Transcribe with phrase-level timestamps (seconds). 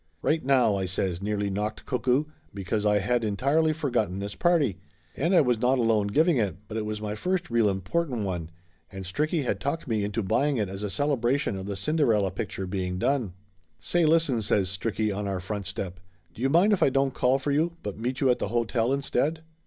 [0.23, 2.23] "Right now!" I says, nearly knocked cuckoo,
[2.55, 4.79] because I had entirely forgotten this party!
[5.15, 8.49] And I was not alone giving it, but it was my first real important one,
[8.91, 12.31] and Stricky had talked me into buying it as a celebra tion of the Cinderella
[12.31, 13.33] picture being done.
[13.79, 15.99] "Say listen!" says Stricky, on our front step.
[16.33, 18.91] "Do you mind if I don't call for you, but meet you at the hotel
[18.91, 19.43] instead?"